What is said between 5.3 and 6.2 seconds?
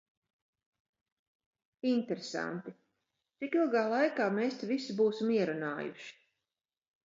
ierunājuši.